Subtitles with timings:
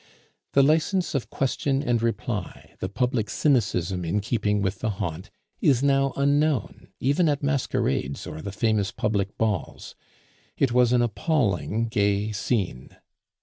[0.53, 5.83] The license of question and reply, the public cynicism in keeping with the haunt, is
[5.83, 9.93] now unknown even at masquerades or the famous public balls.
[10.57, 12.97] It was an appalling, gay scene.